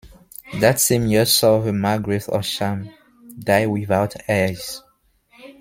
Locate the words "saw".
1.27-1.59